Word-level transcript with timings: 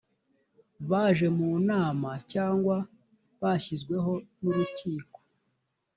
baje 0.89 1.27
mu 1.37 1.49
nama 1.69 2.09
cyangwa 2.31 2.75
bashyizweho 3.41 4.13
n 4.41 4.43
urukiko 4.49 5.17